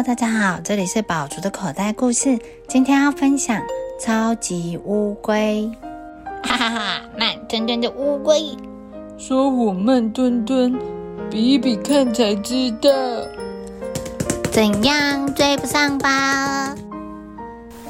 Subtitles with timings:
[0.00, 2.38] Hello，大家好，这里是宝竹的口袋故事。
[2.66, 3.60] 今天要分享
[4.00, 5.70] 超级乌龟。
[6.42, 8.56] 哈哈哈，慢吞吞的乌龟，
[9.18, 10.74] 说我慢吞吞，
[11.30, 12.88] 比一比看才知道。
[14.50, 16.74] 怎样追不上吧？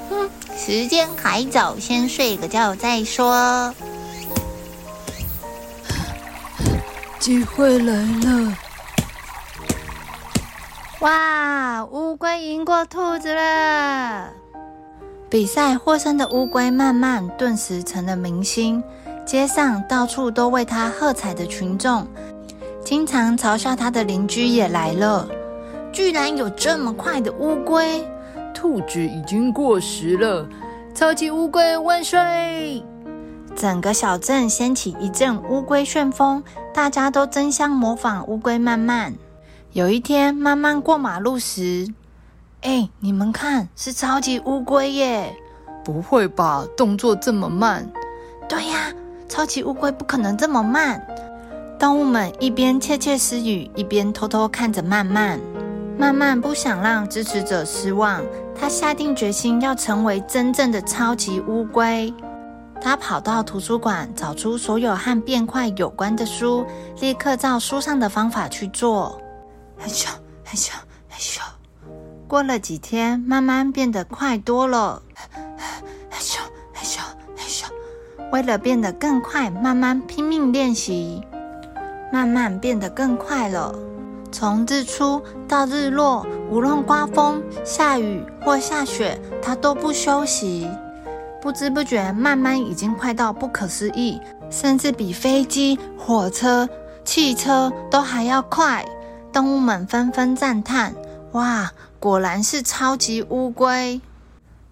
[0.08, 3.72] 哼，时间还早，先睡个觉再说。
[7.20, 8.52] 机会来了！
[11.00, 14.28] 哇，乌龟赢过兔子了！
[15.30, 18.84] 比赛获胜的乌龟慢慢顿时成了明星，
[19.24, 22.06] 街上到处都为他喝彩的群众，
[22.84, 25.26] 经常嘲笑他的邻居也来了。
[25.90, 28.06] 居然有这么快的乌龟！
[28.52, 30.46] 兔子已经过时了！
[30.94, 32.84] 超级乌龟万岁！
[33.56, 36.44] 整个小镇掀起一阵乌龟旋风，
[36.74, 39.14] 大家都争相模仿乌龟慢慢。
[39.72, 41.86] 有一天，慢慢过马路时，
[42.62, 45.32] 哎，你们看，是超级乌龟耶！
[45.84, 47.88] 不会吧，动作这么慢？
[48.48, 48.92] 对呀，
[49.28, 51.00] 超级乌龟不可能这么慢。
[51.78, 55.38] 动物们一边窃窃私语，一边偷偷看着慢慢。
[55.96, 58.20] 慢慢不想让支持者失望，
[58.58, 62.12] 他下定决心要成为真正的超级乌龟。
[62.82, 66.66] 他跑到图书馆，找出所有和变快有关的书，
[67.00, 69.16] 立刻照书上的方法去做。
[69.82, 70.08] 嘿咻
[70.44, 70.72] 嘿咻
[71.08, 71.40] 嘿咻，
[72.28, 75.00] 过了几天，慢慢变得快多了。
[76.10, 76.38] 嘿咻
[76.74, 77.00] 嘿咻
[77.34, 77.64] 嘿咻，
[78.30, 81.22] 为了变得更快，慢慢拼命练习，
[82.12, 83.74] 慢慢变得更快了。
[84.30, 90.68] 从日出到日落，无论刮风、下雨或下雪，他都不休息。
[91.40, 94.20] 不知不觉，慢慢已经快到不可思议，
[94.50, 96.68] 甚至比飞机、火车、
[97.02, 98.84] 汽车都还要快。
[99.32, 100.94] 动物们纷纷赞叹
[101.32, 104.00] ：“哇，果然是超级乌龟！”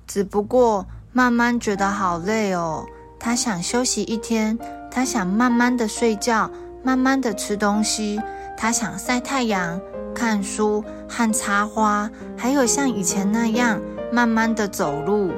[0.07, 2.85] 只不过，慢慢觉得好累哦。
[3.21, 4.59] 他想休息一天，
[4.91, 6.51] 他想慢慢的睡觉，
[6.83, 8.21] 慢慢的吃东西，
[8.57, 9.81] 他想晒太阳、
[10.15, 13.81] 看书和插花，还有像以前那样
[14.13, 15.33] 慢慢的走路。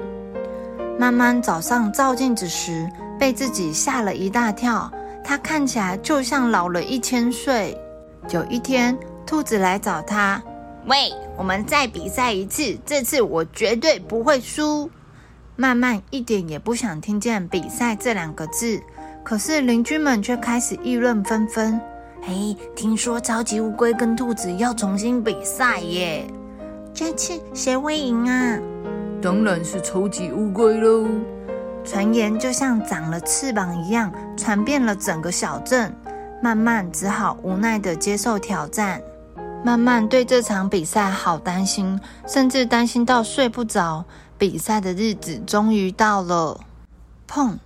[0.98, 2.88] 慢慢早上照镜子时，
[3.19, 4.91] 被自己吓了一大跳。
[5.25, 7.76] 他看起来就像老了一千岁。
[8.28, 8.97] 有一天，
[9.30, 10.42] 兔子来找他
[10.91, 14.91] ：“喂，我们再比赛一次，这次我绝对不会输。”
[15.54, 18.82] 慢慢一点也不想听见“比赛”这两个字，
[19.22, 21.80] 可是邻居们却开始议论纷纷
[22.20, 26.26] ：“嘿，听说超级乌龟跟兔子要重新比赛耶，
[26.92, 28.58] 这次谁会赢啊？”
[29.22, 31.06] 当然是超级乌龟喽！
[31.84, 35.94] 传言就像长了翅膀一样，传遍了整个小镇。
[36.42, 39.00] 慢慢只好无奈地接受挑战。
[39.62, 44.04] 慢慢对这场比赛好担心，甚至担心到睡不着。
[44.38, 46.59] 比赛的日子终于到了，
[47.28, 47.56] 砰！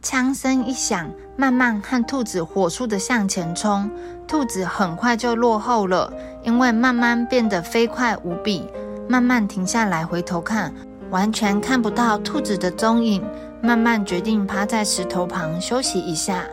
[0.00, 3.90] 枪声一响，慢慢和兔子火速地向前冲。
[4.26, 8.66] 兔子很快就落后了，因为慢慢变得飞快无比。
[9.08, 10.72] 慢慢停下来回头看。
[11.10, 13.22] 完全看不到兔子的踪影，
[13.60, 16.46] 慢慢决定趴在石头旁休息一下。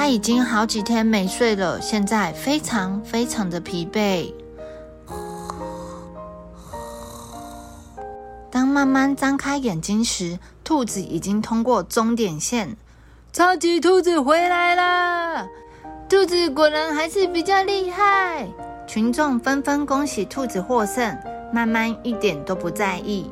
[0.00, 4.32] 他已经好几天没睡了，现在非常非常的疲惫。
[8.50, 12.78] 当慢慢张开眼睛时，兔子已经通过终点线。
[13.30, 15.46] 超级兔子回来了！
[16.08, 18.48] 兔子果然还是比较厉害。
[18.86, 21.14] 群众纷纷恭喜兔子获胜，
[21.52, 23.30] 慢慢一点都不在意。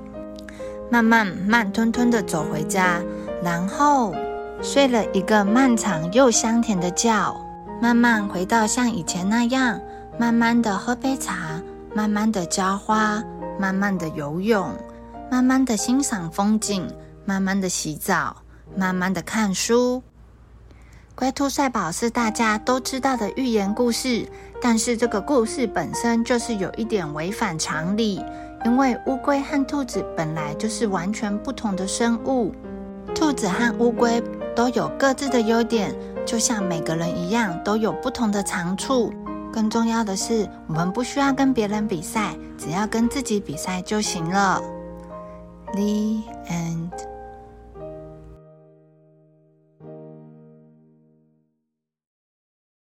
[0.91, 3.01] 慢慢慢吞吞的走回家，
[3.43, 4.15] 然后
[4.61, 7.35] 睡了一个漫长又香甜的觉。
[7.81, 9.81] 慢慢回到像以前那样，
[10.19, 11.63] 慢慢的喝杯茶，
[11.95, 13.23] 慢慢的浇花，
[13.59, 14.75] 慢慢的游泳，
[15.31, 16.89] 慢慢的欣赏风景，
[17.25, 18.37] 慢慢的洗澡，
[18.77, 20.03] 慢慢的看书。
[21.15, 24.29] 龟兔赛跑是大家都知道的寓言故事，
[24.61, 28.25] 但是这个故事本身就是有一点违反常理。
[28.65, 32.53] 因为乌龟和兔子本来就是完全不同的生物，
[33.15, 34.21] 兔子和乌龟
[34.59, 35.95] 都有各自的优点，
[36.27, 39.13] 就像每个人一样都有不同的长处。
[39.53, 44.61] 更重要的是，我们不需要跟别人比赛，只要跟自己比赛就行了。
[45.75, 47.08] The end.